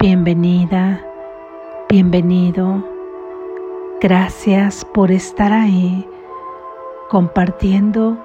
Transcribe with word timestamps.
Bienvenida, 0.00 1.04
bienvenido. 1.88 2.84
Gracias 4.00 4.84
por 4.84 5.10
estar 5.10 5.52
ahí 5.52 6.08
compartiendo 7.10 8.16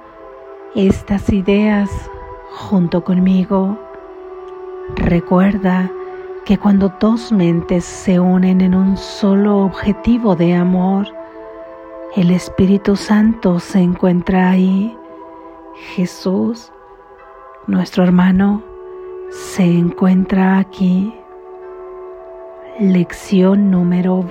estas 0.76 1.32
ideas 1.32 1.90
junto 2.52 3.02
conmigo. 3.02 3.76
Recuerda 4.94 5.90
que 6.44 6.58
cuando 6.58 6.92
dos 7.00 7.32
mentes 7.32 7.84
se 7.84 8.20
unen 8.20 8.60
en 8.60 8.76
un 8.76 8.96
solo 8.96 9.64
objetivo 9.64 10.36
de 10.36 10.54
amor, 10.54 11.08
el 12.14 12.30
Espíritu 12.30 12.94
Santo 12.94 13.58
se 13.58 13.80
encuentra 13.80 14.50
ahí. 14.50 14.96
Jesús, 15.96 16.70
nuestro 17.66 18.04
hermano, 18.04 18.62
se 19.32 19.64
encuentra 19.64 20.58
aquí. 20.58 21.12
Lección 22.80 23.70
número 23.70 24.24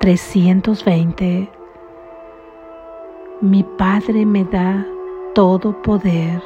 320. 0.00 1.50
Mi 3.42 3.62
Padre 3.64 4.24
me 4.24 4.44
da 4.44 4.82
todo 5.34 5.82
poder. 5.82 6.42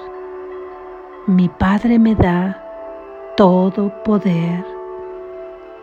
Mi 1.28 1.48
Padre 1.48 2.00
me 2.00 2.16
da 2.16 2.60
todo 3.36 3.92
poder. 4.02 4.64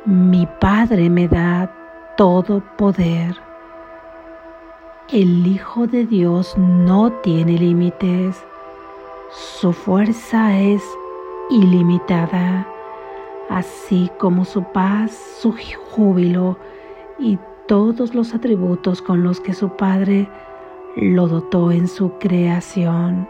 Mi 0.03 0.45
Padre 0.59 1.09
me 1.09 1.29
da 1.29 1.71
todo 2.17 2.61
poder. 2.77 3.34
El 5.13 5.48
Hijo 5.48 5.87
de 5.87 6.05
Dios 6.05 6.57
no 6.57 7.09
tiene 7.21 7.53
límites. 7.53 8.35
Su 9.31 9.71
fuerza 9.71 10.59
es 10.59 10.84
ilimitada 11.49 12.67
así 13.49 14.09
como 14.17 14.45
su 14.45 14.63
paz, 14.63 15.11
su 15.39 15.55
júbilo 15.91 16.57
y 17.20 17.40
todos 17.67 18.15
los 18.15 18.34
atributos 18.34 19.01
con 19.01 19.23
los 19.23 19.39
que 19.39 19.54
su 19.54 19.70
Padre 19.70 20.29
lo 20.95 21.27
dotó 21.27 21.71
en 21.71 21.87
su 21.87 22.17
creación. 22.20 23.27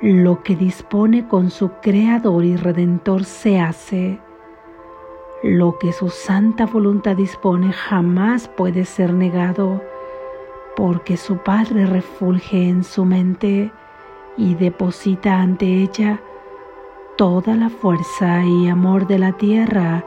Lo 0.00 0.42
que 0.42 0.54
dispone 0.54 1.26
con 1.26 1.50
su 1.50 1.70
Creador 1.80 2.44
y 2.44 2.56
Redentor 2.56 3.24
se 3.24 3.58
hace. 3.58 4.20
Lo 5.42 5.78
que 5.78 5.92
su 5.92 6.08
santa 6.08 6.66
voluntad 6.66 7.16
dispone 7.16 7.72
jamás 7.72 8.48
puede 8.48 8.84
ser 8.84 9.12
negado, 9.12 9.82
porque 10.76 11.16
su 11.16 11.38
Padre 11.38 11.86
refulge 11.86 12.68
en 12.68 12.84
su 12.84 13.04
mente 13.04 13.72
y 14.36 14.54
deposita 14.54 15.40
ante 15.40 15.66
ella 15.66 16.20
toda 17.16 17.54
la 17.54 17.68
fuerza 17.68 18.44
y 18.44 18.68
amor 18.68 19.06
de 19.06 19.18
la 19.18 19.32
tierra 19.32 20.04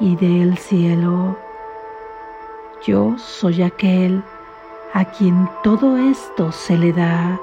y 0.00 0.16
del 0.16 0.56
cielo. 0.56 1.36
Yo 2.86 3.18
soy 3.18 3.62
aquel 3.62 4.22
a 4.94 5.04
quien 5.04 5.48
todo 5.62 5.98
esto 5.98 6.50
se 6.52 6.78
le 6.78 6.92
da. 6.92 7.38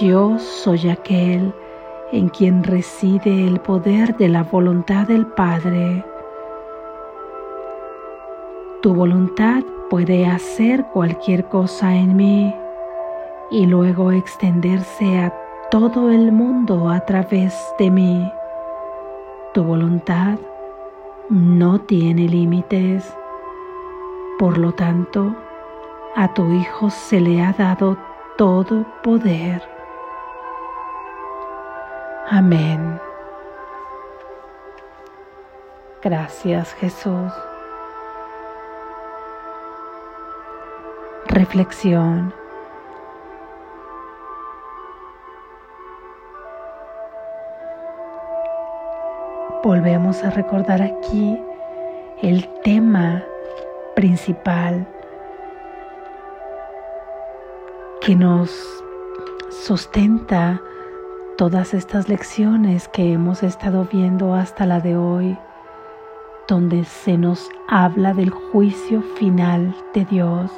Yo 0.00 0.38
soy 0.38 0.88
aquel 0.88 1.54
en 2.10 2.28
quien 2.28 2.64
reside 2.64 3.46
el 3.46 3.60
poder 3.60 4.16
de 4.16 4.28
la 4.28 4.42
voluntad 4.42 5.06
del 5.06 5.26
Padre. 5.26 6.04
Tu 8.82 8.92
voluntad 8.92 9.62
puede 9.88 10.26
hacer 10.26 10.84
cualquier 10.92 11.48
cosa 11.48 11.94
en 11.94 12.16
mí 12.16 12.54
y 13.50 13.66
luego 13.66 14.10
extenderse 14.10 15.18
a 15.18 15.43
todo 15.80 16.08
el 16.08 16.30
mundo 16.30 16.88
a 16.88 17.00
través 17.00 17.52
de 17.80 17.90
mí. 17.90 18.32
Tu 19.54 19.64
voluntad 19.64 20.38
no 21.28 21.80
tiene 21.80 22.28
límites. 22.28 23.12
Por 24.38 24.56
lo 24.56 24.70
tanto, 24.70 25.34
a 26.14 26.32
tu 26.32 26.44
Hijo 26.52 26.90
se 26.90 27.20
le 27.20 27.42
ha 27.42 27.52
dado 27.52 27.98
todo 28.38 28.86
poder. 29.02 29.68
Amén. 32.28 33.00
Gracias 36.04 36.72
Jesús. 36.74 37.32
Reflexión. 41.26 42.43
Volvemos 49.64 50.22
a 50.22 50.28
recordar 50.28 50.82
aquí 50.82 51.40
el 52.20 52.46
tema 52.62 53.24
principal 53.96 54.86
que 58.02 58.14
nos 58.14 58.50
sustenta 59.48 60.60
todas 61.38 61.72
estas 61.72 62.10
lecciones 62.10 62.88
que 62.88 63.14
hemos 63.14 63.42
estado 63.42 63.88
viendo 63.90 64.34
hasta 64.34 64.66
la 64.66 64.80
de 64.80 64.98
hoy, 64.98 65.38
donde 66.46 66.84
se 66.84 67.16
nos 67.16 67.48
habla 67.66 68.12
del 68.12 68.28
juicio 68.28 69.00
final 69.16 69.74
de 69.94 70.04
Dios. 70.04 70.50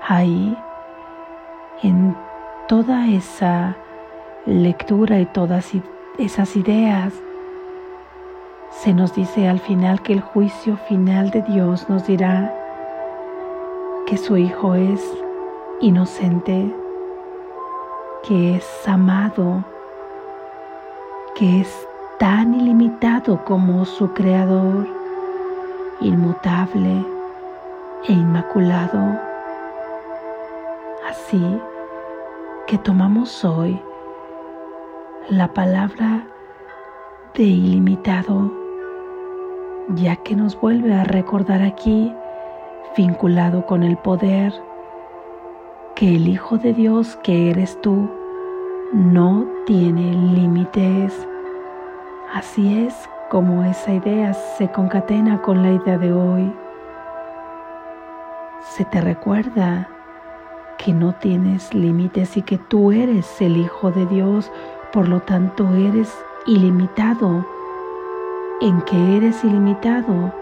Ahí, 0.00 0.56
en 1.82 2.16
toda 2.68 3.06
esa 3.06 3.76
lectura 4.46 5.20
y 5.20 5.26
todas 5.26 5.72
esas 6.16 6.56
ideas, 6.56 7.12
se 8.82 8.92
nos 8.92 9.14
dice 9.14 9.48
al 9.48 9.60
final 9.60 10.02
que 10.02 10.12
el 10.12 10.20
juicio 10.20 10.76
final 10.76 11.30
de 11.30 11.42
Dios 11.42 11.88
nos 11.88 12.06
dirá 12.06 12.52
que 14.06 14.18
su 14.18 14.36
Hijo 14.36 14.74
es 14.74 15.00
inocente, 15.80 16.74
que 18.24 18.56
es 18.56 18.88
amado, 18.88 19.64
que 21.34 21.62
es 21.62 21.88
tan 22.18 22.54
ilimitado 22.54 23.42
como 23.44 23.84
su 23.84 24.12
Creador, 24.12 24.86
inmutable 26.00 27.04
e 28.06 28.12
inmaculado. 28.12 29.18
Así 31.08 31.60
que 32.66 32.76
tomamos 32.78 33.44
hoy 33.44 33.80
la 35.30 35.48
palabra 35.48 36.26
de 37.34 37.44
ilimitado 37.44 38.63
ya 39.88 40.16
que 40.16 40.34
nos 40.34 40.58
vuelve 40.60 40.94
a 40.94 41.04
recordar 41.04 41.62
aquí, 41.62 42.12
vinculado 42.96 43.66
con 43.66 43.82
el 43.82 43.96
poder, 43.96 44.52
que 45.94 46.16
el 46.16 46.28
Hijo 46.28 46.58
de 46.58 46.72
Dios 46.72 47.16
que 47.22 47.50
eres 47.50 47.80
tú 47.80 48.10
no 48.92 49.46
tiene 49.66 50.12
límites. 50.12 51.26
Así 52.32 52.86
es 52.86 52.94
como 53.30 53.64
esa 53.64 53.92
idea 53.92 54.32
se 54.32 54.70
concatena 54.70 55.42
con 55.42 55.62
la 55.62 55.72
idea 55.72 55.98
de 55.98 56.12
hoy. 56.12 56.52
Se 58.76 58.84
te 58.84 59.00
recuerda 59.00 59.88
que 60.78 60.92
no 60.92 61.14
tienes 61.14 61.72
límites 61.74 62.36
y 62.36 62.42
que 62.42 62.58
tú 62.58 62.90
eres 62.90 63.40
el 63.40 63.56
Hijo 63.56 63.90
de 63.90 64.06
Dios, 64.06 64.50
por 64.92 65.08
lo 65.08 65.20
tanto 65.20 65.68
eres 65.74 66.12
ilimitado 66.46 67.53
en 68.64 68.80
que 68.80 69.18
eres 69.18 69.44
ilimitado 69.44 70.32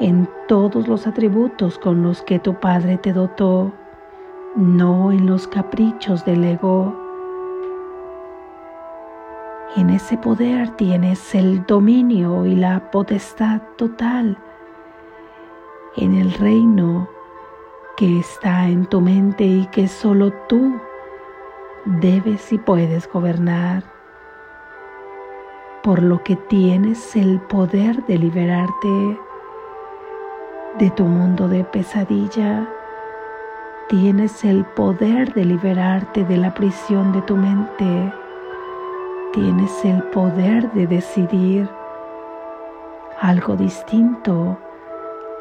en 0.00 0.26
todos 0.48 0.88
los 0.88 1.06
atributos 1.06 1.78
con 1.78 2.02
los 2.02 2.22
que 2.22 2.38
tu 2.38 2.54
Padre 2.54 2.96
te 2.96 3.12
dotó, 3.12 3.70
no 4.54 5.12
en 5.12 5.26
los 5.26 5.46
caprichos 5.46 6.24
del 6.24 6.42
ego. 6.44 6.96
En 9.76 9.90
ese 9.90 10.16
poder 10.16 10.70
tienes 10.76 11.34
el 11.34 11.66
dominio 11.66 12.46
y 12.46 12.56
la 12.56 12.90
potestad 12.90 13.60
total 13.76 14.38
en 15.98 16.14
el 16.14 16.32
reino 16.32 17.10
que 17.98 18.20
está 18.20 18.68
en 18.68 18.86
tu 18.86 19.02
mente 19.02 19.44
y 19.44 19.66
que 19.66 19.86
solo 19.86 20.32
tú 20.48 20.80
debes 21.84 22.54
y 22.54 22.58
puedes 22.58 23.06
gobernar 23.06 23.95
por 25.86 26.02
lo 26.02 26.20
que 26.24 26.34
tienes 26.34 27.14
el 27.14 27.38
poder 27.42 28.04
de 28.06 28.18
liberarte 28.18 29.20
de 30.80 30.90
tu 30.90 31.04
mundo 31.04 31.46
de 31.46 31.62
pesadilla. 31.62 32.68
Tienes 33.88 34.44
el 34.44 34.64
poder 34.64 35.32
de 35.32 35.44
liberarte 35.44 36.24
de 36.24 36.38
la 36.38 36.52
prisión 36.54 37.12
de 37.12 37.22
tu 37.22 37.36
mente. 37.36 38.12
Tienes 39.32 39.84
el 39.84 40.02
poder 40.10 40.72
de 40.72 40.88
decidir 40.88 41.68
algo 43.20 43.54
distinto 43.54 44.58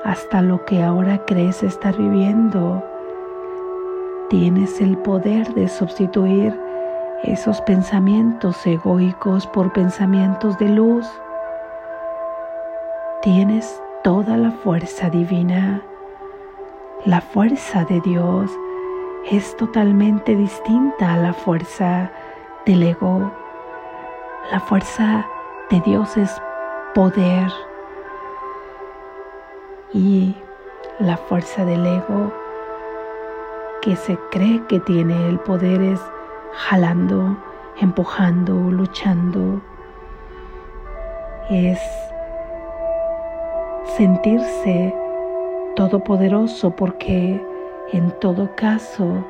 hasta 0.03 0.43
lo 0.43 0.63
que 0.65 0.83
ahora 0.83 1.25
crees 1.25 1.63
estar 1.63 1.97
viviendo. 1.97 2.83
Tienes 4.29 4.79
el 4.79 4.95
poder 4.99 5.51
de 5.55 5.67
sustituir 5.67 6.64
esos 7.27 7.61
pensamientos 7.61 8.65
egoicos 8.65 9.47
por 9.47 9.73
pensamientos 9.73 10.57
de 10.59 10.69
luz, 10.69 11.07
tienes 13.21 13.81
toda 14.03 14.37
la 14.37 14.51
fuerza 14.51 15.09
divina. 15.09 15.81
La 17.05 17.21
fuerza 17.21 17.83
de 17.85 17.99
Dios 18.01 18.51
es 19.31 19.57
totalmente 19.57 20.35
distinta 20.35 21.13
a 21.13 21.17
la 21.17 21.33
fuerza 21.33 22.11
del 22.65 22.83
ego. 22.83 23.31
La 24.51 24.59
fuerza 24.59 25.25
de 25.71 25.81
Dios 25.81 26.17
es 26.17 26.31
poder 26.93 27.51
y 29.93 30.35
la 30.99 31.17
fuerza 31.17 31.65
del 31.65 31.85
ego 31.85 32.31
que 33.81 33.95
se 33.95 34.17
cree 34.31 34.63
que 34.67 34.79
tiene 34.79 35.29
el 35.29 35.39
poder 35.39 35.81
es 35.81 36.01
jalando, 36.55 37.37
empujando, 37.79 38.53
luchando. 38.71 39.61
Es 41.49 41.79
sentirse 43.97 44.93
todopoderoso 45.75 46.71
porque 46.71 47.41
en 47.91 48.11
todo 48.19 48.55
caso 48.55 49.23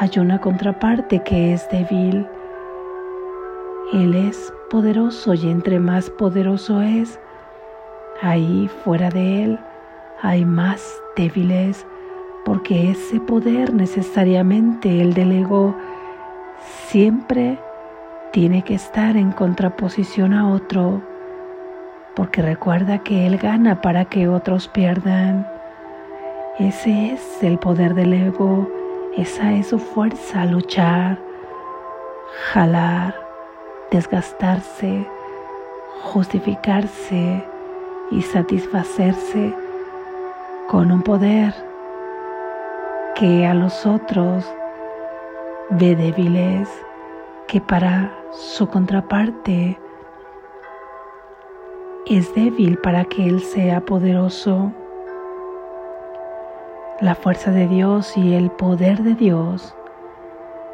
hay 0.00 0.10
una 0.18 0.40
contraparte 0.40 1.22
que 1.22 1.52
es 1.52 1.68
débil. 1.70 2.26
Él 3.92 4.14
es 4.14 4.52
poderoso 4.70 5.34
y 5.34 5.50
entre 5.50 5.80
más 5.80 6.10
poderoso 6.10 6.80
es, 6.82 7.18
ahí 8.22 8.70
fuera 8.84 9.10
de 9.10 9.44
él 9.44 9.58
hay 10.20 10.44
más 10.44 11.00
débiles 11.16 11.86
porque 12.44 12.90
ese 12.90 13.20
poder 13.20 13.72
necesariamente 13.72 15.00
el 15.00 15.14
del 15.14 15.32
ego 15.32 15.76
siempre 16.88 17.58
tiene 18.32 18.62
que 18.62 18.74
estar 18.74 19.16
en 19.16 19.32
contraposición 19.32 20.32
a 20.34 20.50
otro 20.50 21.02
porque 22.14 22.42
recuerda 22.42 22.98
que 22.98 23.26
él 23.26 23.38
gana 23.38 23.80
para 23.80 24.04
que 24.04 24.28
otros 24.28 24.68
pierdan. 24.68 25.46
Ese 26.58 27.12
es 27.12 27.42
el 27.42 27.58
poder 27.58 27.94
del 27.94 28.12
ego, 28.12 28.68
esa 29.16 29.52
es 29.52 29.68
su 29.68 29.78
fuerza, 29.78 30.44
luchar, 30.44 31.18
jalar, 32.52 33.14
desgastarse, 33.90 35.06
justificarse 36.02 37.44
y 38.10 38.22
satisfacerse 38.22 39.54
con 40.68 40.90
un 40.90 41.02
poder 41.02 41.54
que 43.14 43.46
a 43.46 43.54
los 43.54 43.86
otros 43.86 44.44
ve 45.70 45.94
débiles, 45.94 46.68
que 47.46 47.60
para 47.60 48.12
su 48.32 48.68
contraparte 48.68 49.78
es 52.06 52.34
débil 52.34 52.78
para 52.78 53.04
que 53.04 53.26
Él 53.26 53.40
sea 53.40 53.80
poderoso 53.80 54.72
la 57.00 57.14
fuerza 57.14 57.50
de 57.50 57.68
Dios 57.68 58.16
y 58.16 58.34
el 58.34 58.50
poder 58.50 59.02
de 59.02 59.14
Dios 59.14 59.74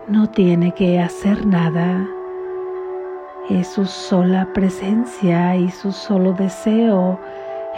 no 0.07 0.31
tiene 0.31 0.73
que 0.73 1.01
hacer 1.01 1.45
nada. 1.45 2.07
Es 3.51 3.69
su 3.69 3.85
sola 3.85 4.49
presencia 4.55 5.57
y 5.57 5.71
su 5.71 5.93
solo 5.93 6.33
deseo 6.33 7.19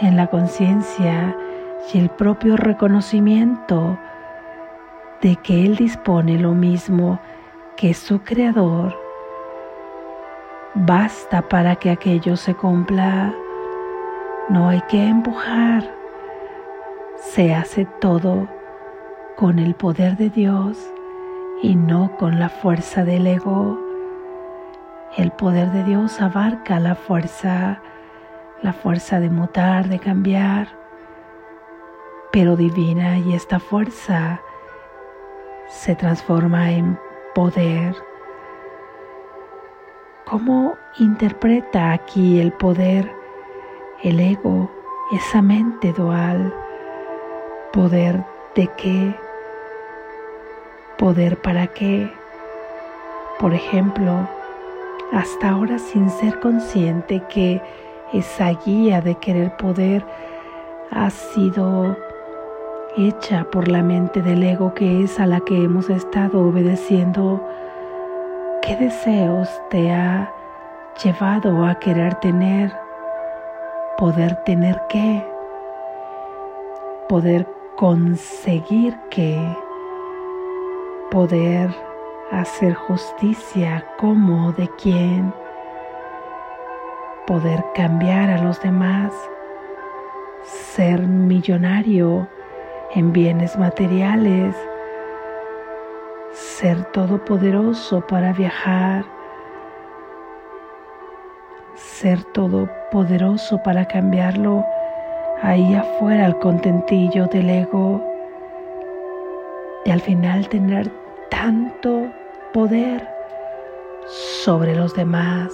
en 0.01 0.15
la 0.15 0.27
conciencia 0.27 1.35
y 1.93 1.97
el 1.97 2.09
propio 2.09 2.57
reconocimiento 2.57 3.97
de 5.21 5.35
que 5.37 5.65
Él 5.65 5.75
dispone 5.75 6.39
lo 6.39 6.53
mismo 6.53 7.19
que 7.75 7.93
su 7.93 8.21
Creador. 8.21 8.97
Basta 10.73 11.41
para 11.41 11.75
que 11.75 11.89
aquello 11.89 12.35
se 12.35 12.53
cumpla. 12.53 13.33
No 14.49 14.69
hay 14.69 14.81
que 14.89 15.07
empujar 15.07 15.97
se 17.19 17.53
hace 17.53 17.85
todo 17.99 18.47
con 19.35 19.59
el 19.59 19.75
poder 19.75 20.17
de 20.17 20.29
Dios 20.29 20.77
y 21.61 21.75
no 21.75 22.15
con 22.17 22.39
la 22.39 22.49
fuerza 22.49 23.03
del 23.03 23.27
ego. 23.27 23.77
El 25.17 25.31
poder 25.31 25.71
de 25.71 25.83
Dios 25.83 26.21
abarca 26.21 26.79
la 26.79 26.95
fuerza, 26.95 27.81
la 28.61 28.73
fuerza 28.73 29.19
de 29.19 29.29
mutar, 29.29 29.89
de 29.89 29.99
cambiar, 29.99 30.67
pero 32.31 32.55
divina 32.55 33.17
y 33.17 33.33
esta 33.33 33.59
fuerza 33.59 34.41
se 35.67 35.95
transforma 35.95 36.71
en 36.71 36.97
poder. 37.35 37.95
¿Cómo 40.25 40.75
interpreta 40.99 41.91
aquí 41.91 42.39
el 42.39 42.51
poder, 42.53 43.11
el 44.03 44.19
ego, 44.19 44.69
esa 45.13 45.41
mente 45.41 45.93
dual? 45.93 46.53
¿Poder 47.71 48.23
de 48.55 48.67
qué? 48.77 49.15
¿Poder 50.97 51.41
para 51.41 51.67
qué? 51.67 52.11
Por 53.39 53.53
ejemplo, 53.53 54.27
hasta 55.13 55.49
ahora 55.49 55.79
sin 55.79 56.09
ser 56.09 56.39
consciente 56.39 57.23
que 57.29 57.61
esa 58.13 58.49
guía 58.65 59.01
de 59.01 59.15
querer 59.15 59.55
poder 59.57 60.05
ha 60.91 61.09
sido 61.09 61.95
hecha 62.97 63.43
por 63.51 63.67
la 63.67 63.83
mente 63.83 64.21
del 64.21 64.41
ego 64.43 64.73
que 64.73 65.03
es 65.03 65.19
a 65.19 65.27
la 65.27 65.39
que 65.41 65.63
hemos 65.63 65.89
estado 65.89 66.41
obedeciendo. 66.41 67.41
¿Qué 68.63 68.75
deseos 68.75 69.49
te 69.69 69.91
ha 69.91 70.33
llevado 71.03 71.63
a 71.65 71.75
querer 71.75 72.15
tener? 72.15 72.73
¿Poder 73.97 74.35
tener 74.45 74.81
qué? 74.89 75.23
¿Poder 77.07 77.47
conseguir 77.75 78.97
que 79.11 79.39
poder 81.11 81.69
hacer 82.31 82.73
justicia 82.73 83.85
como 83.97 84.51
de 84.53 84.67
quién, 84.81 85.33
poder 87.25 87.63
cambiar 87.75 88.29
a 88.29 88.43
los 88.43 88.59
demás, 88.61 89.13
ser 90.43 91.07
millonario 91.07 92.27
en 92.95 93.11
bienes 93.11 93.57
materiales, 93.57 94.55
ser 96.31 96.83
todopoderoso 96.91 98.01
para 98.07 98.33
viajar, 98.33 99.05
ser 101.75 102.23
todopoderoso 102.25 103.61
para 103.63 103.85
cambiarlo 103.85 104.65
ahí 105.41 105.75
afuera 105.75 106.25
el 106.25 106.37
contentillo 106.39 107.27
del 107.27 107.49
ego, 107.49 108.03
y 109.85 109.91
al 109.91 110.01
final 110.01 110.47
tener 110.49 110.91
tanto 111.29 112.07
poder 112.53 113.07
sobre 114.43 114.75
los 114.75 114.93
demás, 114.95 115.51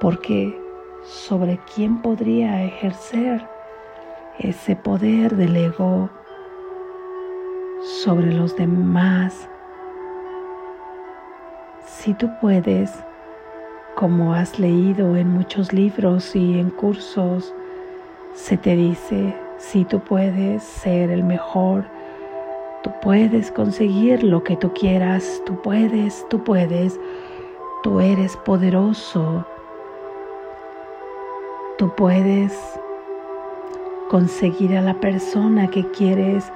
porque 0.00 0.58
sobre 1.02 1.58
quién 1.74 2.00
podría 2.00 2.62
ejercer 2.64 3.57
ese 4.38 4.76
poder 4.76 5.36
del 5.36 5.56
ego 5.56 6.08
sobre 8.02 8.32
los 8.32 8.56
demás. 8.56 9.48
Si 11.84 12.14
tú 12.14 12.30
puedes, 12.40 12.92
como 13.96 14.34
has 14.34 14.58
leído 14.58 15.16
en 15.16 15.28
muchos 15.28 15.72
libros 15.72 16.36
y 16.36 16.58
en 16.58 16.70
cursos, 16.70 17.52
se 18.34 18.56
te 18.56 18.76
dice, 18.76 19.34
si 19.58 19.84
tú 19.84 20.00
puedes 20.00 20.62
ser 20.62 21.10
el 21.10 21.24
mejor, 21.24 21.84
tú 22.82 22.92
puedes 23.02 23.50
conseguir 23.50 24.22
lo 24.22 24.44
que 24.44 24.56
tú 24.56 24.72
quieras, 24.72 25.42
tú 25.44 25.60
puedes, 25.62 26.24
tú 26.28 26.44
puedes, 26.44 26.98
tú 27.82 28.00
eres 28.00 28.36
poderoso, 28.36 29.44
tú 31.76 31.92
puedes 31.96 32.78
conseguir 34.08 34.76
a 34.76 34.82
la 34.82 34.94
persona 34.94 35.68
que 35.68 35.84
quieres, 35.90 36.50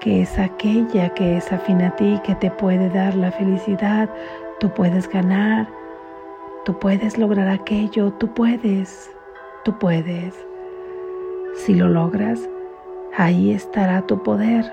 que 0.00 0.22
es 0.22 0.38
aquella 0.38 1.10
que 1.10 1.36
es 1.36 1.52
afín 1.52 1.82
a 1.82 1.94
ti, 1.96 2.20
que 2.24 2.34
te 2.36 2.50
puede 2.50 2.88
dar 2.88 3.14
la 3.14 3.32
felicidad, 3.32 4.08
tú 4.60 4.72
puedes 4.72 5.08
ganar, 5.08 5.68
tú 6.64 6.78
puedes 6.78 7.18
lograr 7.18 7.48
aquello, 7.48 8.12
tú 8.12 8.32
puedes, 8.32 9.10
tú 9.64 9.78
puedes. 9.78 10.34
Si 11.54 11.74
lo 11.74 11.88
logras, 11.88 12.48
ahí 13.16 13.52
estará 13.52 14.02
tu 14.02 14.22
poder. 14.22 14.72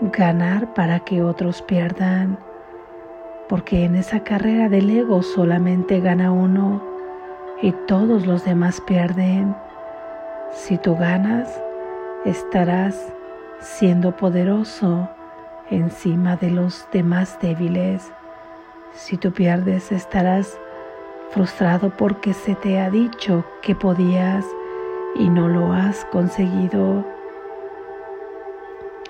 Ganar 0.00 0.74
para 0.74 1.00
que 1.00 1.22
otros 1.22 1.62
pierdan, 1.62 2.38
porque 3.48 3.84
en 3.84 3.96
esa 3.96 4.20
carrera 4.20 4.68
del 4.68 4.90
ego 4.90 5.22
solamente 5.22 6.00
gana 6.00 6.30
uno 6.30 6.80
y 7.62 7.72
todos 7.88 8.26
los 8.26 8.44
demás 8.44 8.80
pierden. 8.82 9.56
Si 10.50 10.78
tú 10.78 10.96
ganas, 10.96 11.48
estarás 12.24 13.12
siendo 13.60 14.16
poderoso 14.16 15.08
encima 15.70 16.36
de 16.36 16.50
los 16.50 16.86
demás 16.92 17.38
débiles. 17.40 18.10
Si 18.94 19.16
tú 19.16 19.32
pierdes, 19.32 19.92
estarás 19.92 20.58
frustrado 21.30 21.90
porque 21.96 22.32
se 22.32 22.54
te 22.54 22.80
ha 22.80 22.90
dicho 22.90 23.44
que 23.62 23.74
podías 23.74 24.44
y 25.14 25.28
no 25.28 25.48
lo 25.48 25.72
has 25.72 26.04
conseguido. 26.06 27.04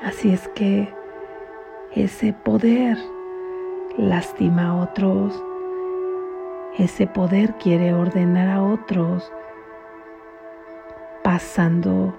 Así 0.04 0.32
es 0.32 0.48
que 0.48 0.92
ese 1.94 2.32
poder 2.32 2.98
lastima 3.96 4.68
a 4.68 4.74
otros, 4.76 5.42
ese 6.78 7.06
poder 7.06 7.54
quiere 7.54 7.92
ordenar 7.94 8.48
a 8.48 8.62
otros, 8.62 9.32
pasando 11.38 12.12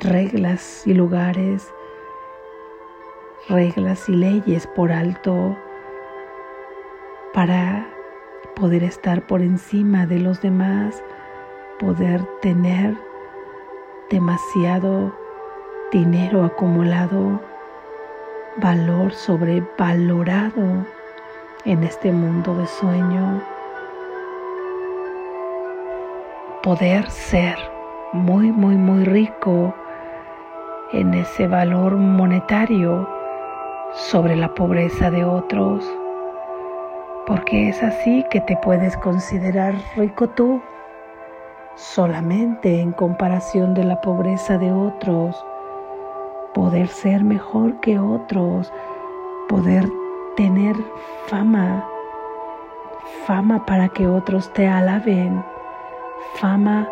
reglas 0.00 0.86
y 0.86 0.92
lugares, 0.92 1.66
reglas 3.48 4.06
y 4.06 4.12
leyes 4.12 4.66
por 4.66 4.92
alto 4.92 5.56
para 7.32 7.88
poder 8.56 8.84
estar 8.84 9.26
por 9.26 9.40
encima 9.40 10.04
de 10.04 10.18
los 10.18 10.42
demás, 10.42 11.02
poder 11.78 12.22
tener 12.42 12.94
demasiado 14.10 15.10
dinero 15.90 16.44
acumulado, 16.44 17.40
valor 18.58 19.10
sobrevalorado 19.14 20.84
en 21.64 21.82
este 21.82 22.12
mundo 22.12 22.54
de 22.56 22.66
sueño. 22.66 23.42
Poder 26.62 27.10
ser 27.10 27.79
muy, 28.12 28.50
muy, 28.50 28.76
muy 28.76 29.04
rico 29.04 29.74
en 30.92 31.14
ese 31.14 31.46
valor 31.46 31.96
monetario 31.96 33.08
sobre 33.92 34.34
la 34.34 34.52
pobreza 34.54 35.10
de 35.10 35.24
otros, 35.24 35.88
porque 37.26 37.68
es 37.68 37.82
así 37.82 38.24
que 38.30 38.40
te 38.40 38.56
puedes 38.56 38.96
considerar 38.96 39.74
rico 39.96 40.28
tú, 40.30 40.60
solamente 41.76 42.80
en 42.80 42.92
comparación 42.92 43.74
de 43.74 43.84
la 43.84 44.00
pobreza 44.00 44.58
de 44.58 44.72
otros, 44.72 45.44
poder 46.52 46.88
ser 46.88 47.22
mejor 47.22 47.78
que 47.80 48.00
otros, 48.00 48.72
poder 49.48 49.84
tener 50.36 50.74
fama, 51.26 51.88
fama 53.24 53.64
para 53.66 53.88
que 53.88 54.08
otros 54.08 54.52
te 54.52 54.66
alaben, 54.66 55.44
fama 56.34 56.88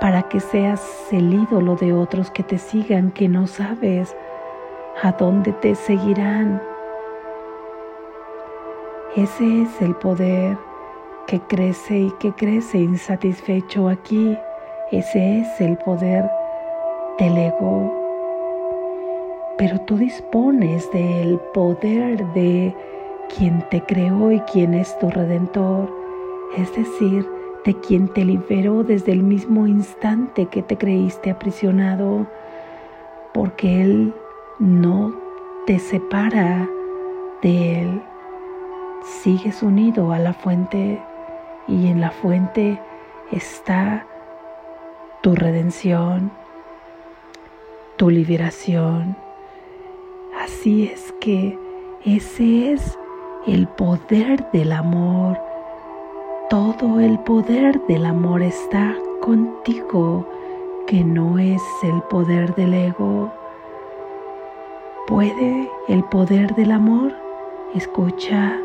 para 0.00 0.22
que 0.24 0.40
seas 0.40 0.82
el 1.12 1.32
ídolo 1.32 1.76
de 1.76 1.92
otros 1.92 2.30
que 2.30 2.42
te 2.42 2.58
sigan, 2.58 3.10
que 3.10 3.28
no 3.28 3.46
sabes 3.46 4.14
a 5.02 5.12
dónde 5.12 5.52
te 5.52 5.74
seguirán. 5.74 6.62
Ese 9.16 9.62
es 9.62 9.80
el 9.80 9.94
poder 9.94 10.58
que 11.26 11.40
crece 11.40 11.98
y 11.98 12.10
que 12.18 12.32
crece 12.32 12.78
insatisfecho 12.78 13.88
aquí. 13.88 14.36
Ese 14.90 15.40
es 15.40 15.60
el 15.60 15.76
poder 15.78 16.28
del 17.18 17.36
ego. 17.38 17.92
Pero 19.56 19.80
tú 19.82 19.96
dispones 19.96 20.90
del 20.90 21.38
poder 21.54 22.26
de 22.34 22.74
quien 23.36 23.66
te 23.70 23.80
creó 23.82 24.32
y 24.32 24.40
quien 24.40 24.74
es 24.74 24.98
tu 24.98 25.10
redentor, 25.10 25.90
es 26.56 26.74
decir, 26.74 27.26
de 27.64 27.74
quien 27.80 28.08
te 28.08 28.24
liberó 28.24 28.84
desde 28.84 29.12
el 29.12 29.22
mismo 29.22 29.66
instante 29.66 30.46
que 30.46 30.62
te 30.62 30.76
creíste 30.76 31.30
aprisionado, 31.30 32.26
porque 33.32 33.82
Él 33.82 34.14
no 34.58 35.14
te 35.66 35.78
separa 35.78 36.68
de 37.42 37.80
Él. 37.80 38.02
Sigues 39.22 39.62
unido 39.62 40.12
a 40.12 40.18
la 40.18 40.34
fuente 40.34 41.02
y 41.66 41.86
en 41.86 42.00
la 42.00 42.10
fuente 42.10 42.78
está 43.32 44.06
tu 45.22 45.34
redención, 45.34 46.30
tu 47.96 48.10
liberación. 48.10 49.16
Así 50.38 50.90
es 50.92 51.14
que 51.20 51.58
ese 52.04 52.72
es 52.72 52.98
el 53.46 53.66
poder 53.68 54.50
del 54.52 54.72
amor 54.72 55.38
todo 56.50 57.00
el 57.00 57.18
poder 57.20 57.80
del 57.86 58.04
amor 58.04 58.42
está 58.42 58.94
contigo, 59.22 60.26
que 60.86 61.02
no 61.02 61.38
es 61.38 61.62
el 61.82 62.02
poder 62.02 62.54
del 62.54 62.74
ego. 62.74 63.32
¿Puede 65.06 65.70
el 65.88 66.04
poder 66.04 66.54
del 66.54 66.72
amor? 66.72 67.12
Escucha, 67.74 68.58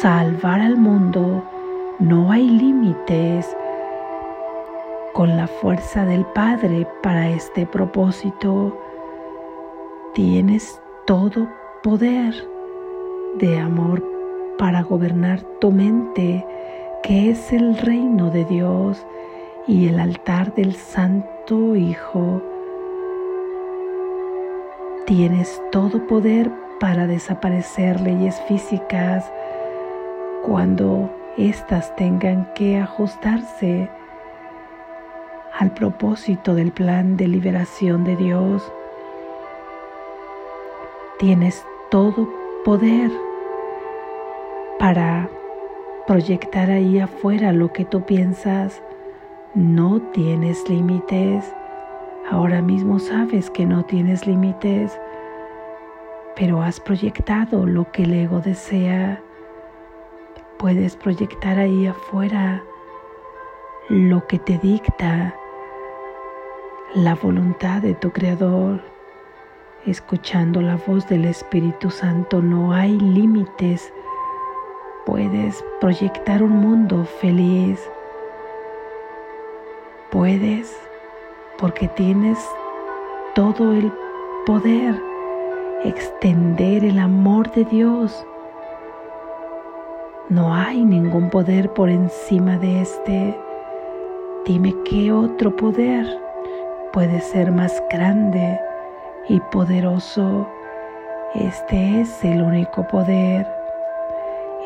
salvar 0.00 0.60
al 0.60 0.76
mundo. 0.76 1.42
No 1.98 2.30
hay 2.30 2.46
límites 2.46 3.56
con 5.14 5.36
la 5.36 5.46
fuerza 5.46 6.04
del 6.04 6.26
Padre 6.26 6.86
para 7.02 7.30
este 7.30 7.66
propósito. 7.66 8.78
Tienes 10.12 10.80
todo 11.06 11.48
poder 11.82 12.34
de 13.38 13.58
amor 13.58 14.04
para 14.58 14.82
gobernar 14.82 15.40
tu 15.60 15.70
mente 15.70 16.44
que 17.08 17.30
es 17.30 17.54
el 17.54 17.78
reino 17.78 18.30
de 18.30 18.44
Dios 18.44 19.06
y 19.66 19.88
el 19.88 19.98
altar 19.98 20.54
del 20.54 20.76
Santo 20.76 21.74
Hijo. 21.74 22.42
Tienes 25.06 25.58
todo 25.72 26.06
poder 26.06 26.50
para 26.78 27.06
desaparecer 27.06 27.98
leyes 28.02 28.38
físicas 28.42 29.24
cuando 30.44 31.10
éstas 31.38 31.96
tengan 31.96 32.46
que 32.52 32.76
ajustarse 32.76 33.88
al 35.58 35.72
propósito 35.72 36.54
del 36.54 36.72
plan 36.72 37.16
de 37.16 37.26
liberación 37.26 38.04
de 38.04 38.16
Dios. 38.16 38.70
Tienes 41.18 41.64
todo 41.90 42.28
poder 42.66 43.10
para 44.78 45.30
proyectar 46.08 46.70
ahí 46.70 46.98
afuera 46.98 47.52
lo 47.52 47.70
que 47.70 47.84
tú 47.84 48.02
piensas. 48.02 48.82
No 49.54 50.00
tienes 50.12 50.66
límites. 50.66 51.54
Ahora 52.30 52.62
mismo 52.62 52.98
sabes 52.98 53.50
que 53.50 53.66
no 53.66 53.84
tienes 53.84 54.26
límites, 54.26 54.98
pero 56.34 56.62
has 56.62 56.80
proyectado 56.80 57.66
lo 57.66 57.92
que 57.92 58.04
el 58.04 58.14
ego 58.14 58.40
desea. 58.40 59.22
Puedes 60.58 60.96
proyectar 60.96 61.58
ahí 61.58 61.86
afuera 61.86 62.62
lo 63.90 64.26
que 64.26 64.38
te 64.38 64.56
dicta 64.56 65.34
la 66.94 67.16
voluntad 67.16 67.82
de 67.82 67.94
tu 67.94 68.12
Creador. 68.12 68.80
Escuchando 69.84 70.62
la 70.62 70.76
voz 70.76 71.06
del 71.06 71.26
Espíritu 71.26 71.90
Santo 71.90 72.40
no 72.40 72.72
hay 72.72 72.98
límites 72.98 73.92
Puedes 75.08 75.64
proyectar 75.80 76.42
un 76.42 76.50
mundo 76.50 77.02
feliz. 77.02 77.80
Puedes 80.10 80.76
porque 81.56 81.88
tienes 81.88 82.38
todo 83.34 83.72
el 83.72 83.90
poder 84.44 84.94
extender 85.82 86.84
el 86.84 86.98
amor 86.98 87.50
de 87.52 87.64
Dios. 87.64 88.22
No 90.28 90.54
hay 90.54 90.84
ningún 90.84 91.30
poder 91.30 91.72
por 91.72 91.88
encima 91.88 92.58
de 92.58 92.82
este. 92.82 93.40
Dime 94.44 94.74
qué 94.84 95.10
otro 95.10 95.56
poder 95.56 96.06
puede 96.92 97.22
ser 97.22 97.50
más 97.50 97.82
grande 97.88 98.60
y 99.26 99.40
poderoso. 99.40 100.46
Este 101.34 102.02
es 102.02 102.22
el 102.26 102.42
único 102.42 102.86
poder. 102.88 103.57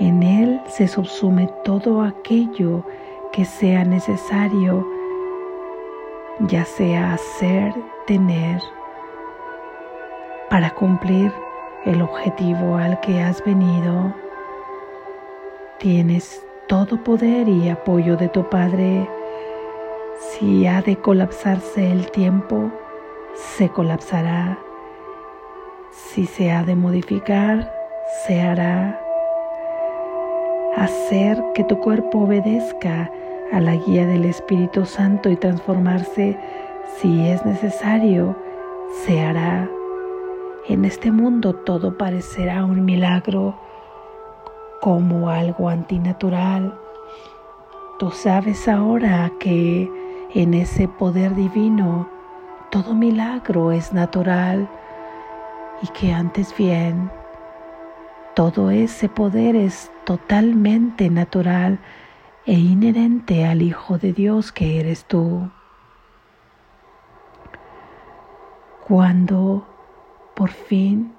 En 0.01 0.23
Él 0.23 0.61
se 0.69 0.89
subsume 0.89 1.51
todo 1.65 2.01
aquello 2.01 2.83
que 3.31 3.45
sea 3.45 3.85
necesario, 3.85 4.87
ya 6.41 6.65
sea 6.65 7.13
hacer, 7.13 7.75
tener, 8.07 8.61
para 10.49 10.71
cumplir 10.71 11.31
el 11.85 12.01
objetivo 12.01 12.77
al 12.77 12.99
que 13.01 13.21
has 13.21 13.45
venido. 13.45 14.15
Tienes 15.79 16.43
todo 16.69 17.03
poder 17.05 17.47
y 17.49 17.69
apoyo 17.69 18.17
de 18.17 18.29
tu 18.29 18.49
Padre. 18.49 19.07
Si 20.19 20.67
ha 20.67 20.81
de 20.81 20.97
colapsarse 20.97 21.93
el 21.93 22.11
tiempo, 22.13 22.71
se 23.35 23.69
colapsará. 23.69 24.59
Si 25.91 26.25
se 26.25 26.51
ha 26.51 26.65
de 26.65 26.77
modificar, 26.77 27.71
se 28.27 28.41
hará 28.41 29.02
hacer 30.77 31.43
que 31.55 31.65
tu 31.65 31.79
cuerpo 31.79 32.21
obedezca 32.21 33.11
a 33.53 33.61
la 33.61 33.77
guía 33.77 34.07
del 34.07 34.25
Espíritu 34.25 34.87
Santo 34.87 35.29
y 35.29 35.37
transformarse 35.37 36.39
si 36.97 37.29
es 37.29 37.45
necesario, 37.45 38.37
se 39.05 39.21
hará. 39.21 39.69
En 40.69 40.85
este 40.85 41.11
mundo 41.11 41.55
todo 41.55 41.97
parecerá 41.99 42.65
un 42.65 42.85
milagro 42.85 43.59
como 44.81 45.29
algo 45.29 45.69
antinatural. 45.69 46.79
Tú 47.99 48.11
sabes 48.11 48.69
ahora 48.69 49.31
que 49.39 49.91
en 50.35 50.55
ese 50.55 50.89
poder 50.89 51.35
divino, 51.35 52.09
todo 52.71 52.95
milagro 52.95 53.73
es 53.73 53.93
natural 53.93 54.69
y 55.83 55.89
que 55.89 56.13
antes 56.13 56.57
bien, 56.57 57.11
todo 58.35 58.71
ese 58.71 59.09
poder 59.09 59.57
es 59.57 59.91
totalmente 60.05 61.11
natural 61.11 61.79
e 62.47 62.55
inherente 62.55 63.45
al 63.45 63.63
Hijo 63.63 63.99
de 63.99 64.13
Dios 64.13 64.53
que 64.53 64.81
eres 64.81 65.05
tú. 65.05 65.51
Cuando 68.87 69.67
por 70.35 70.51
fin 70.51 71.13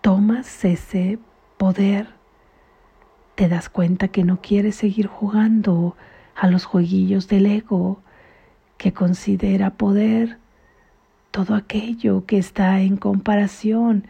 tomas 0.00 0.64
ese 0.64 1.18
poder, 1.56 2.08
te 3.34 3.48
das 3.48 3.68
cuenta 3.68 4.08
que 4.08 4.24
no 4.24 4.40
quieres 4.40 4.76
seguir 4.76 5.06
jugando 5.06 5.96
a 6.36 6.46
los 6.46 6.64
jueguillos 6.64 7.28
del 7.28 7.46
ego 7.46 8.00
que 8.78 8.92
considera 8.92 9.70
poder 9.70 10.38
todo 11.30 11.54
aquello 11.54 12.24
que 12.26 12.38
está 12.38 12.80
en 12.80 12.96
comparación 12.96 14.06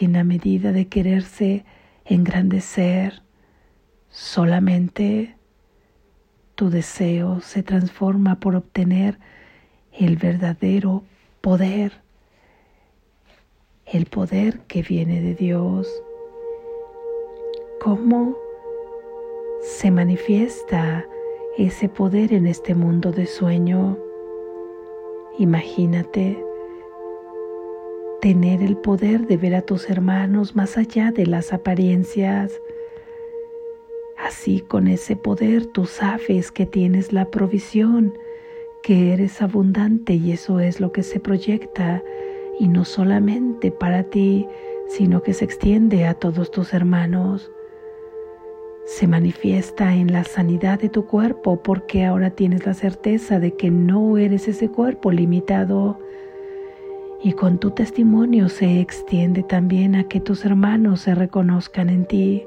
y 0.00 0.04
en 0.04 0.14
la 0.14 0.24
medida 0.24 0.72
de 0.72 0.88
quererse 0.88 1.64
engrandecer, 2.04 3.22
solamente 4.08 5.36
tu 6.54 6.70
deseo 6.70 7.40
se 7.40 7.62
transforma 7.62 8.40
por 8.40 8.56
obtener 8.56 9.18
el 9.92 10.16
verdadero 10.16 11.04
poder, 11.40 11.92
el 13.86 14.06
poder 14.06 14.60
que 14.60 14.82
viene 14.82 15.20
de 15.20 15.34
Dios. 15.34 15.88
¿Cómo 17.80 18.36
se 19.62 19.90
manifiesta 19.90 21.04
ese 21.58 21.88
poder 21.88 22.32
en 22.32 22.46
este 22.46 22.74
mundo 22.74 23.12
de 23.12 23.26
sueño? 23.26 23.98
Imagínate 25.38 26.42
tener 28.24 28.62
el 28.62 28.78
poder 28.78 29.26
de 29.26 29.36
ver 29.36 29.54
a 29.54 29.60
tus 29.60 29.90
hermanos 29.90 30.56
más 30.56 30.78
allá 30.78 31.12
de 31.12 31.26
las 31.26 31.52
apariencias. 31.52 32.58
Así 34.16 34.62
con 34.62 34.88
ese 34.88 35.14
poder 35.14 35.66
tú 35.66 35.84
sabes 35.84 36.50
que 36.50 36.64
tienes 36.64 37.12
la 37.12 37.26
provisión, 37.26 38.16
que 38.82 39.12
eres 39.12 39.42
abundante 39.42 40.14
y 40.14 40.32
eso 40.32 40.58
es 40.58 40.80
lo 40.80 40.90
que 40.90 41.02
se 41.02 41.20
proyecta 41.20 42.02
y 42.58 42.68
no 42.68 42.86
solamente 42.86 43.70
para 43.70 44.04
ti, 44.04 44.48
sino 44.88 45.22
que 45.22 45.34
se 45.34 45.44
extiende 45.44 46.06
a 46.06 46.14
todos 46.14 46.50
tus 46.50 46.72
hermanos. 46.72 47.52
Se 48.86 49.06
manifiesta 49.06 49.94
en 49.94 50.10
la 50.14 50.24
sanidad 50.24 50.80
de 50.80 50.88
tu 50.88 51.04
cuerpo 51.04 51.62
porque 51.62 52.06
ahora 52.06 52.30
tienes 52.30 52.64
la 52.64 52.72
certeza 52.72 53.38
de 53.38 53.54
que 53.54 53.70
no 53.70 54.16
eres 54.16 54.48
ese 54.48 54.70
cuerpo 54.70 55.12
limitado 55.12 55.98
y 57.24 57.32
con 57.32 57.56
tu 57.58 57.70
testimonio 57.70 58.50
se 58.50 58.80
extiende 58.80 59.42
también 59.42 59.94
a 59.94 60.06
que 60.06 60.20
tus 60.20 60.44
hermanos 60.44 61.00
se 61.00 61.14
reconozcan 61.14 61.88
en 61.88 62.04
ti. 62.04 62.46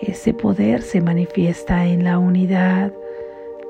Ese 0.00 0.32
poder 0.32 0.80
se 0.80 1.02
manifiesta 1.02 1.84
en 1.84 2.02
la 2.02 2.18
unidad. 2.18 2.94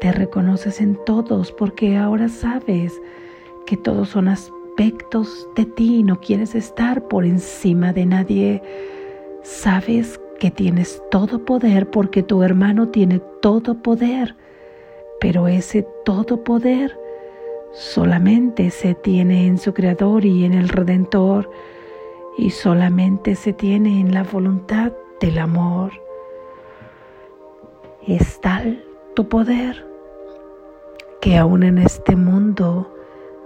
Te 0.01 0.13
reconoces 0.13 0.81
en 0.81 0.97
todos 1.05 1.51
porque 1.51 1.97
ahora 1.97 2.29
sabes 2.29 2.93
que 3.67 3.77
todos 3.77 4.11
son 4.11 4.29
aspectos 4.29 5.49
de 5.57 5.65
ti 5.65 6.05
no 6.05 6.21
quieres 6.21 6.55
estar 6.55 7.09
por 7.09 7.25
encima 7.25 7.93
de 7.93 8.07
nadie. 8.07 8.63
Sabes 9.43 10.21
que 10.39 10.53
tienes 10.53 11.03
todo 11.11 11.45
poder 11.45 11.91
porque 11.91 12.23
tu 12.23 12.45
hermano 12.45 12.91
tiene 12.91 13.21
todo 13.43 13.83
poder, 13.83 14.37
pero 15.21 15.49
ese 15.49 15.85
todo 16.05 16.45
poder 16.45 16.97
solamente 17.77 18.71
se 18.71 18.95
tiene 18.95 19.47
en 19.47 19.59
su 19.59 19.75
Creador 19.75 20.25
y 20.25 20.45
en 20.45 20.55
el 20.55 20.69
Redentor 20.71 21.51
y 22.39 22.51
solamente 22.51 23.35
se 23.35 23.53
tiene 23.53 24.01
en 24.01 24.15
la 24.15 24.23
voluntad 24.23 24.93
del 25.21 25.39
amor. 25.39 25.93
Es 28.07 28.41
tal 28.41 28.83
tu 29.15 29.29
poder 29.29 29.87
que 31.21 31.37
aún 31.37 31.65
en 31.65 31.79
este 31.79 32.17
mundo 32.17 32.95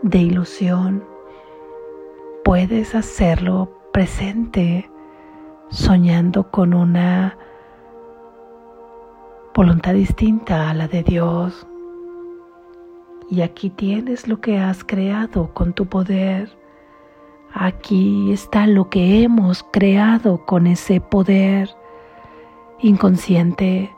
de 0.03 0.19
ilusión 0.19 1.05
puedes 2.45 2.95
hacerlo 2.95 3.69
presente 3.93 4.89
soñando 5.71 6.51
con 6.51 6.73
una 6.73 7.37
voluntad 9.55 9.95
distinta 9.95 10.71
a 10.71 10.75
la 10.75 10.87
de 10.87 11.03
Dios 11.03 11.67
y 13.31 13.43
aquí 13.43 13.71
tienes 13.71 14.27
lo 14.27 14.41
que 14.41 14.59
has 14.59 14.83
creado 14.83 15.55
con 15.55 15.73
tu 15.73 15.87
poder. 15.87 16.51
Aquí 17.55 18.33
está 18.33 18.67
lo 18.67 18.91
que 18.91 19.23
hemos 19.23 19.63
creado 19.71 20.45
con 20.45 20.67
ese 20.67 21.01
poder 21.01 21.71
inconsciente. 22.81 23.95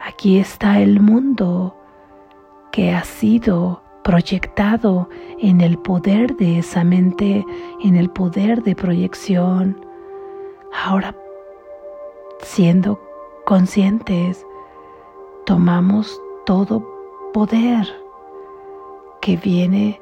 Aquí 0.00 0.38
está 0.38 0.80
el 0.80 1.00
mundo 1.00 1.76
que 2.72 2.90
ha 2.90 3.04
sido 3.04 3.82
proyectado 4.02 5.08
en 5.38 5.60
el 5.60 5.78
poder 5.78 6.36
de 6.36 6.58
esa 6.58 6.82
mente, 6.82 7.44
en 7.84 7.96
el 7.96 8.10
poder 8.10 8.64
de 8.64 8.74
proyección. 8.74 9.86
Ahora, 10.84 11.14
siendo 12.40 13.00
conscientes, 13.44 14.44
tomamos 15.46 16.20
todo 16.46 16.84
poder 17.32 18.01
que 19.22 19.36
viene 19.36 20.00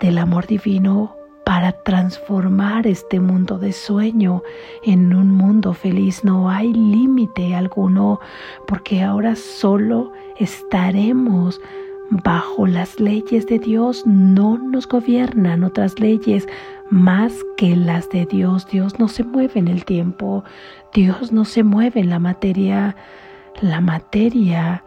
del 0.00 0.18
amor 0.18 0.46
divino 0.46 1.14
para 1.44 1.72
transformar 1.72 2.86
este 2.86 3.20
mundo 3.20 3.58
de 3.58 3.72
sueño 3.72 4.42
en 4.82 5.14
un 5.14 5.30
mundo 5.30 5.74
feliz. 5.74 6.24
No 6.24 6.48
hay 6.48 6.72
límite 6.72 7.54
alguno 7.54 8.18
porque 8.66 9.02
ahora 9.02 9.36
solo 9.36 10.12
estaremos 10.38 11.60
bajo 12.10 12.66
las 12.66 12.98
leyes 12.98 13.46
de 13.46 13.58
Dios. 13.58 14.06
No 14.06 14.56
nos 14.56 14.88
gobiernan 14.88 15.62
otras 15.62 16.00
leyes 16.00 16.48
más 16.88 17.34
que 17.58 17.76
las 17.76 18.08
de 18.08 18.24
Dios. 18.24 18.66
Dios 18.66 18.98
no 18.98 19.08
se 19.08 19.24
mueve 19.24 19.60
en 19.60 19.68
el 19.68 19.84
tiempo. 19.84 20.42
Dios 20.94 21.32
no 21.32 21.44
se 21.44 21.64
mueve 21.64 22.00
en 22.00 22.08
la 22.08 22.18
materia. 22.18 22.96
La 23.60 23.82
materia 23.82 24.82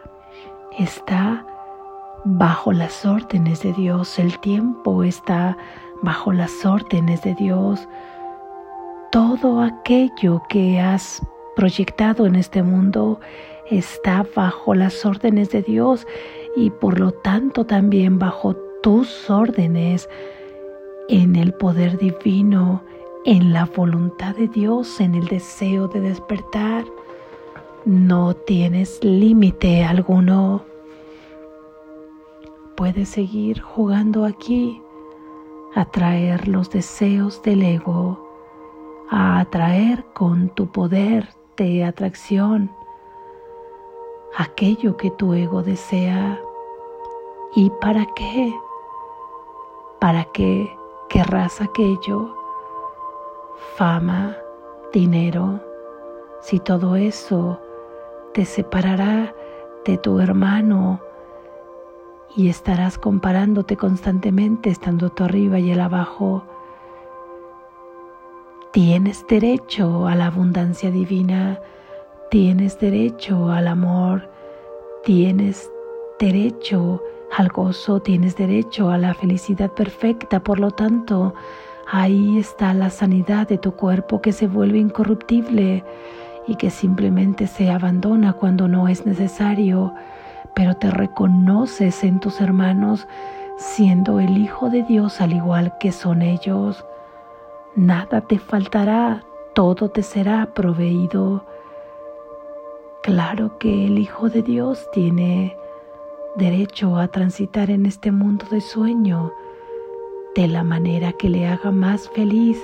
está 0.78 1.46
bajo 2.24 2.72
las 2.72 3.04
órdenes 3.04 3.62
de 3.62 3.72
Dios, 3.72 4.18
el 4.18 4.38
tiempo 4.40 5.04
está 5.04 5.56
bajo 6.02 6.32
las 6.32 6.64
órdenes 6.64 7.22
de 7.22 7.34
Dios. 7.34 7.86
Todo 9.12 9.60
aquello 9.60 10.42
que 10.48 10.80
has 10.80 11.22
proyectado 11.54 12.26
en 12.26 12.34
este 12.34 12.62
mundo 12.62 13.20
está 13.70 14.26
bajo 14.34 14.74
las 14.74 15.04
órdenes 15.04 15.50
de 15.50 15.62
Dios 15.62 16.06
y 16.56 16.70
por 16.70 16.98
lo 16.98 17.12
tanto 17.12 17.64
también 17.64 18.18
bajo 18.18 18.56
tus 18.82 19.30
órdenes 19.30 20.08
en 21.08 21.36
el 21.36 21.52
poder 21.54 21.98
divino, 21.98 22.82
en 23.24 23.52
la 23.52 23.66
voluntad 23.66 24.34
de 24.34 24.48
Dios, 24.48 25.00
en 25.00 25.14
el 25.14 25.26
deseo 25.26 25.88
de 25.88 26.00
despertar. 26.00 26.84
No 27.84 28.34
tienes 28.34 29.02
límite 29.02 29.84
alguno 29.84 30.64
puedes 32.84 33.08
seguir 33.08 33.62
jugando 33.62 34.26
aquí, 34.26 34.82
atraer 35.74 36.48
los 36.48 36.68
deseos 36.68 37.40
del 37.42 37.62
ego, 37.62 38.28
a 39.08 39.40
atraer 39.40 40.04
con 40.12 40.50
tu 40.50 40.66
poder 40.66 41.30
de 41.56 41.82
atracción 41.82 42.70
aquello 44.36 44.98
que 44.98 45.10
tu 45.12 45.32
ego 45.32 45.62
desea. 45.62 46.38
¿Y 47.56 47.70
para 47.80 48.04
qué? 48.14 48.54
¿Para 49.98 50.24
qué 50.34 50.70
querrás 51.08 51.62
aquello? 51.62 52.36
Fama, 53.78 54.36
dinero, 54.92 55.58
si 56.42 56.60
todo 56.60 56.96
eso 56.96 57.58
te 58.34 58.44
separará 58.44 59.34
de 59.86 59.96
tu 59.96 60.20
hermano 60.20 61.00
y 62.36 62.48
estarás 62.48 62.98
comparándote 62.98 63.76
constantemente 63.76 64.70
estando 64.70 65.10
tú 65.10 65.24
arriba 65.24 65.58
y 65.58 65.70
él 65.70 65.80
abajo. 65.80 66.44
Tienes 68.72 69.24
derecho 69.28 70.08
a 70.08 70.16
la 70.16 70.26
abundancia 70.26 70.90
divina, 70.90 71.60
tienes 72.30 72.78
derecho 72.80 73.50
al 73.50 73.68
amor, 73.68 74.28
tienes 75.04 75.70
derecho 76.18 77.00
al 77.36 77.48
gozo, 77.48 78.00
tienes 78.00 78.36
derecho 78.36 78.90
a 78.90 78.98
la 78.98 79.14
felicidad 79.14 79.70
perfecta, 79.70 80.42
por 80.42 80.58
lo 80.58 80.72
tanto, 80.72 81.34
ahí 81.90 82.38
está 82.38 82.74
la 82.74 82.90
sanidad 82.90 83.46
de 83.46 83.58
tu 83.58 83.72
cuerpo 83.72 84.20
que 84.20 84.32
se 84.32 84.48
vuelve 84.48 84.78
incorruptible 84.78 85.84
y 86.48 86.56
que 86.56 86.70
simplemente 86.70 87.46
se 87.46 87.70
abandona 87.70 88.32
cuando 88.32 88.66
no 88.66 88.88
es 88.88 89.06
necesario 89.06 89.94
pero 90.54 90.74
te 90.76 90.90
reconoces 90.90 92.04
en 92.04 92.20
tus 92.20 92.40
hermanos 92.40 93.06
siendo 93.56 94.20
el 94.20 94.38
Hijo 94.38 94.70
de 94.70 94.82
Dios 94.82 95.20
al 95.20 95.32
igual 95.32 95.76
que 95.78 95.92
son 95.92 96.22
ellos. 96.22 96.84
Nada 97.76 98.20
te 98.20 98.38
faltará, 98.38 99.24
todo 99.54 99.90
te 99.90 100.02
será 100.02 100.46
proveído. 100.54 101.44
Claro 103.02 103.58
que 103.58 103.86
el 103.86 103.98
Hijo 103.98 104.28
de 104.28 104.42
Dios 104.42 104.88
tiene 104.92 105.56
derecho 106.36 106.96
a 106.96 107.08
transitar 107.08 107.70
en 107.70 107.86
este 107.86 108.10
mundo 108.10 108.46
de 108.50 108.60
sueño 108.60 109.32
de 110.34 110.48
la 110.48 110.64
manera 110.64 111.12
que 111.12 111.28
le 111.28 111.46
haga 111.46 111.70
más 111.70 112.08
feliz, 112.10 112.58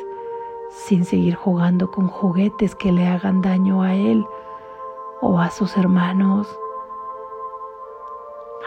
sin 0.71 1.05
seguir 1.05 1.37
jugando 1.37 1.91
con 1.91 2.09
juguetes 2.09 2.75
que 2.75 2.91
le 2.91 3.07
hagan 3.07 3.43
daño 3.43 3.83
a 3.83 3.95
él 3.95 4.25
o 5.21 5.39
a 5.39 5.51
sus 5.51 5.77
hermanos. 5.77 6.49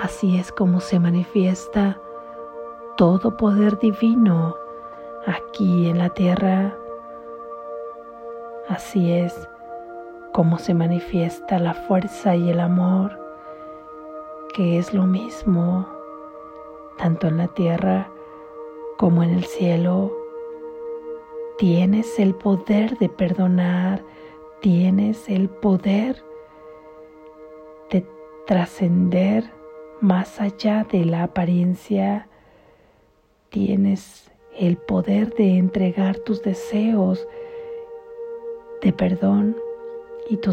Así 0.03 0.37
es 0.37 0.51
como 0.51 0.81
se 0.81 0.99
manifiesta 0.99 1.97
todo 2.97 3.37
poder 3.37 3.79
divino 3.79 4.53
aquí 5.25 5.87
en 5.87 5.97
la 5.97 6.09
tierra. 6.09 6.75
Así 8.67 9.13
es 9.13 9.47
como 10.33 10.57
se 10.57 10.73
manifiesta 10.73 11.57
la 11.57 11.73
fuerza 11.73 12.35
y 12.35 12.49
el 12.49 12.59
amor, 12.59 13.17
que 14.53 14.77
es 14.77 14.93
lo 14.93 15.03
mismo, 15.03 15.87
tanto 16.97 17.27
en 17.27 17.37
la 17.37 17.47
tierra 17.47 18.11
como 18.97 19.23
en 19.23 19.29
el 19.29 19.45
cielo. 19.45 20.11
Tienes 21.57 22.19
el 22.19 22.35
poder 22.35 22.97
de 22.97 23.07
perdonar, 23.07 24.03
tienes 24.59 25.29
el 25.29 25.47
poder 25.47 26.21
de 27.89 28.05
trascender 28.45 29.62
más 30.03 30.41
allá 30.41 30.85
de 30.91 31.05
la 31.05 31.23
apariencia. 31.23 32.27
Tienes 33.49 34.29
el 34.59 34.75
poder 34.75 35.33
de 35.33 35.57
entregar 35.57 36.17
tus 36.19 36.43
deseos 36.43 37.25
de 38.81 38.91
perdón 38.91 39.55
y 40.29 40.37
tu 40.37 40.51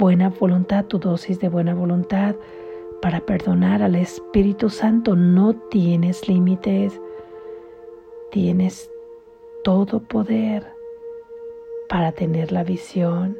buena 0.00 0.28
voluntad, 0.28 0.86
tu 0.86 0.98
dosis 0.98 1.38
de 1.38 1.48
buena 1.48 1.72
voluntad 1.72 2.34
para 3.00 3.20
perdonar 3.20 3.80
al 3.80 3.94
Espíritu 3.94 4.68
Santo. 4.68 5.14
No 5.14 5.54
tienes 5.54 6.28
límites, 6.28 7.00
tienes 8.32 8.90
todo 9.62 10.00
poder 10.00 10.66
para 11.88 12.10
tener 12.10 12.50
la 12.50 12.64
visión. 12.64 13.38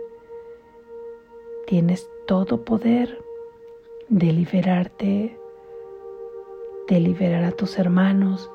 Tienes 1.67 2.09
todo 2.27 2.65
poder 2.65 3.24
de 4.09 4.33
liberarte, 4.33 5.39
de 6.89 7.01
liberar 7.01 7.45
a 7.45 7.53
tus 7.53 7.79
hermanos 7.79 8.51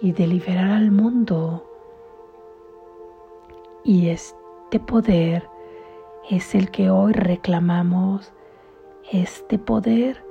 y 0.00 0.12
de 0.12 0.26
liberar 0.26 0.70
al 0.70 0.90
mundo. 0.90 1.66
Y 3.84 4.08
este 4.08 4.78
poder 4.80 5.48
es 6.30 6.54
el 6.54 6.70
que 6.70 6.90
hoy 6.90 7.12
reclamamos. 7.12 8.32
Este 9.10 9.58
poder 9.58 10.24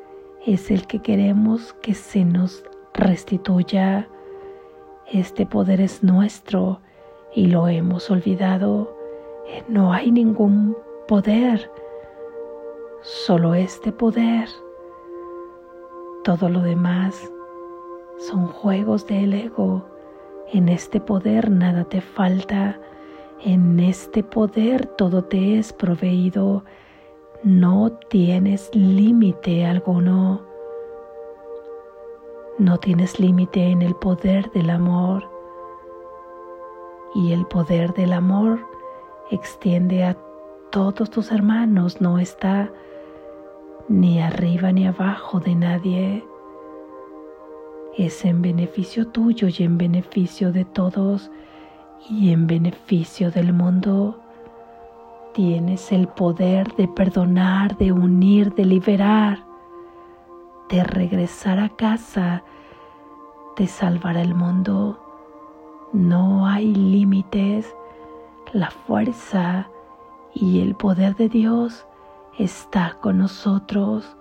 es 0.46 0.72
el 0.72 0.88
que 0.88 1.00
queremos 1.00 1.74
que 1.82 1.94
se 1.94 2.24
nos 2.24 2.64
restituya. 2.94 4.08
Este 5.12 5.46
poder 5.46 5.82
es 5.82 6.04
nuestro 6.04 6.80
y 7.36 7.48
lo 7.48 7.68
hemos 7.68 8.10
olvidado. 8.10 8.96
No 9.68 9.92
hay 9.92 10.12
ningún 10.12 10.78
poder 11.08 11.70
solo 13.02 13.54
este 13.56 13.92
poder. 13.92 14.48
Todo 16.24 16.50
lo 16.50 16.62
demás 16.62 17.32
son 18.20 18.48
juegos 18.48 19.08
del 19.08 19.34
ego. 19.34 19.86
En 20.52 20.70
este 20.70 21.00
poder 21.00 21.50
nada 21.50 21.84
te 21.86 22.02
falta. 22.02 22.80
En 23.44 23.80
este 23.80 24.24
poder 24.24 24.86
todo 24.86 25.24
te 25.24 25.58
es 25.58 25.74
proveído. 25.74 26.64
No 27.44 27.92
tienes 28.10 28.70
límite 28.76 29.66
alguno. 29.66 30.42
No 32.60 32.78
tienes 32.78 33.20
límite 33.20 33.64
en 33.72 33.82
el 33.82 33.96
poder 33.96 34.52
del 34.52 34.70
amor. 34.70 35.28
Y 37.16 37.34
el 37.34 37.46
poder 37.48 37.94
del 37.94 38.14
amor 38.14 38.60
extiende 39.32 40.04
a 40.04 40.16
todos 40.70 41.10
tus 41.10 41.32
hermanos, 41.32 42.00
no 42.00 42.18
está 42.20 42.72
ni 43.92 44.22
arriba 44.22 44.72
ni 44.72 44.88
abajo 44.88 45.40
de 45.42 45.54
nadie. 45.54 46.26
Es 47.98 48.24
en 48.24 48.42
beneficio 48.42 49.08
tuyo 49.08 49.50
y 49.50 49.64
en 49.64 49.78
beneficio 49.78 50.54
de 50.54 50.64
todos 50.64 51.30
y 52.10 52.32
en 52.32 52.48
beneficio 52.48 53.32
del 53.32 53.52
mundo. 53.52 54.18
Tienes 55.34 55.92
el 55.92 56.08
poder 56.08 56.74
de 56.76 56.88
perdonar, 56.88 57.78
de 57.78 57.92
unir, 57.92 58.54
de 58.54 58.66
liberar, 58.66 59.44
de 60.70 60.84
regresar 60.86 61.60
a 61.60 61.70
casa, 61.70 62.44
de 63.58 63.68
salvar 63.68 64.18
al 64.18 64.34
mundo. 64.34 65.00
No 65.92 66.48
hay 66.48 66.74
límites. 66.74 67.76
La 68.54 68.72
fuerza 68.72 69.70
y 70.34 70.62
el 70.62 70.76
poder 70.76 71.16
de 71.16 71.30
Dios 71.30 71.86
está 72.38 72.98
con 73.02 73.18
nosotros 73.18 74.16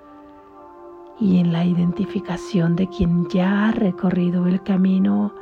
y 1.21 1.39
en 1.39 1.53
la 1.53 1.65
identificación 1.65 2.77
de 2.77 2.89
quien 2.89 3.29
ya 3.29 3.69
ha 3.69 3.73
recorrido 3.73 4.47
el 4.47 4.63
camino 4.63 5.33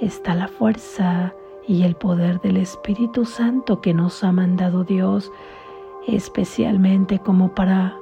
está 0.00 0.34
la 0.34 0.48
fuerza 0.48 1.34
y 1.66 1.82
el 1.82 1.94
poder 1.96 2.40
del 2.40 2.58
Espíritu 2.58 3.24
Santo 3.24 3.80
que 3.80 3.94
nos 3.94 4.22
ha 4.22 4.32
mandado 4.32 4.84
Dios 4.84 5.32
especialmente 6.06 7.18
como 7.18 7.54
para 7.54 7.96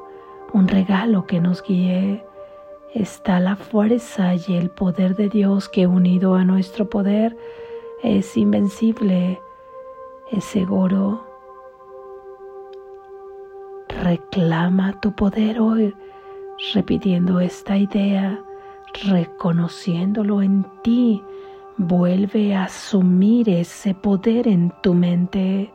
un 0.52 0.68
regalo 0.68 1.26
que 1.26 1.40
nos 1.40 1.62
guíe. 1.62 2.24
Está 2.94 3.40
la 3.40 3.56
fuerza 3.56 4.34
y 4.34 4.56
el 4.56 4.70
poder 4.70 5.16
de 5.16 5.28
Dios 5.28 5.68
que 5.68 5.86
unido 5.86 6.34
a 6.34 6.44
nuestro 6.44 6.90
poder 6.90 7.36
es 8.02 8.36
invencible, 8.36 9.40
es 10.30 10.44
seguro 10.44 11.31
Reclama 14.02 14.98
tu 15.00 15.12
poder 15.12 15.60
hoy 15.60 15.94
repitiendo 16.74 17.38
esta 17.38 17.76
idea, 17.76 18.36
reconociéndolo 19.04 20.42
en 20.42 20.66
ti. 20.82 21.22
Vuelve 21.76 22.52
a 22.56 22.64
asumir 22.64 23.48
ese 23.48 23.94
poder 23.94 24.48
en 24.48 24.72
tu 24.82 24.92
mente. 24.94 25.72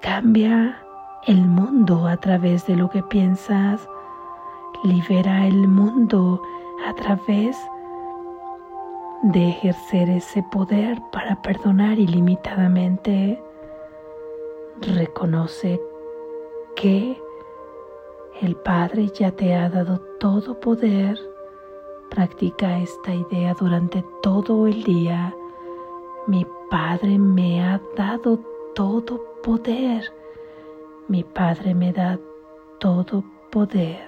Cambia 0.00 0.82
el 1.26 1.42
mundo 1.42 2.06
a 2.06 2.16
través 2.16 2.66
de 2.66 2.74
lo 2.74 2.88
que 2.88 3.02
piensas. 3.02 3.86
Libera 4.82 5.46
el 5.46 5.68
mundo 5.68 6.40
a 6.88 6.94
través 6.94 7.54
de 9.24 9.50
ejercer 9.50 10.08
ese 10.08 10.42
poder 10.44 11.02
para 11.12 11.42
perdonar 11.42 11.98
ilimitadamente. 11.98 13.38
Reconoce 14.80 15.78
que 16.80 17.22
el 18.40 18.56
Padre 18.56 19.08
ya 19.08 19.30
te 19.30 19.54
ha 19.54 19.68
dado 19.68 20.00
todo 20.18 20.58
poder. 20.58 21.18
Practica 22.08 22.78
esta 22.78 23.14
idea 23.14 23.52
durante 23.52 24.02
todo 24.22 24.66
el 24.66 24.82
día. 24.82 25.34
Mi 26.26 26.46
Padre 26.70 27.18
me 27.18 27.62
ha 27.62 27.78
dado 27.96 28.40
todo 28.74 29.20
poder. 29.42 30.10
Mi 31.06 31.22
Padre 31.22 31.74
me 31.74 31.92
da 31.92 32.18
todo 32.78 33.24
poder. 33.50 34.06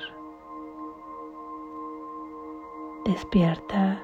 Despierta, 3.05 4.03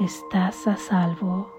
estás 0.00 0.66
a 0.66 0.76
salvo. 0.76 1.53